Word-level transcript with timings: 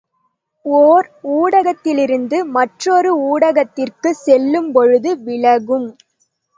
ஒர் 0.65 1.07
ஊடகத்திலிருந்து 1.35 2.45
மற்றொரு 2.49 3.11
ஊடகத்திற்குச் 3.29 4.21
செல்லும்பொழுது 4.25 5.11
விலகும். 5.23 5.89